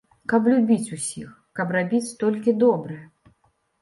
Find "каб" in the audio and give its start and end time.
0.31-0.47, 1.61-1.67